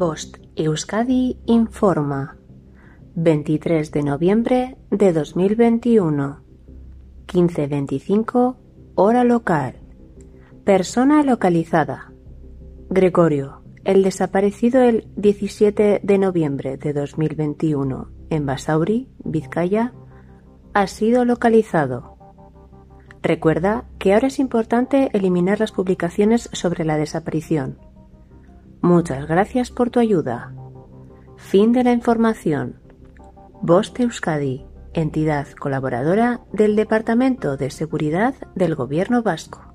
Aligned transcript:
Bost 0.00 0.38
Euskadi 0.56 1.36
informa 1.44 2.38
23 3.16 3.90
de 3.92 4.02
noviembre 4.02 4.78
de 4.90 5.12
2021 5.12 6.40
15.25 7.26 8.56
hora 8.94 9.24
local 9.24 9.74
Persona 10.64 11.22
localizada 11.22 12.14
Gregorio, 12.88 13.60
el 13.84 14.02
desaparecido 14.02 14.80
el 14.80 15.06
17 15.16 16.00
de 16.02 16.18
noviembre 16.18 16.78
de 16.78 16.94
2021 16.94 18.08
en 18.30 18.46
Basauri, 18.46 19.10
Vizcaya, 19.22 19.92
ha 20.72 20.86
sido 20.86 21.26
localizado. 21.26 22.16
Recuerda 23.20 23.84
que 23.98 24.14
ahora 24.14 24.28
es 24.28 24.38
importante 24.38 25.10
eliminar 25.12 25.60
las 25.60 25.72
publicaciones 25.72 26.48
sobre 26.54 26.86
la 26.86 26.96
desaparición. 26.96 27.89
Muchas 28.82 29.28
gracias 29.28 29.70
por 29.70 29.90
tu 29.90 30.00
ayuda. 30.00 30.54
Fin 31.36 31.72
de 31.72 31.84
la 31.84 31.92
información. 31.92 32.80
Bost 33.62 34.00
Euskadi, 34.00 34.64
entidad 34.94 35.48
colaboradora 35.52 36.40
del 36.52 36.76
Departamento 36.76 37.56
de 37.58 37.70
Seguridad 37.70 38.34
del 38.54 38.74
Gobierno 38.74 39.22
Vasco. 39.22 39.74